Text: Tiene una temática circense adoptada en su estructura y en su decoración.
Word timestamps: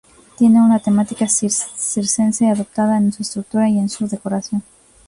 Tiene 0.35 0.59
una 0.63 0.79
temática 0.79 1.27
circense 1.29 2.49
adoptada 2.49 2.97
en 2.97 3.11
su 3.13 3.21
estructura 3.21 3.69
y 3.69 3.77
en 3.77 3.87
su 3.87 4.07
decoración. 4.07 4.63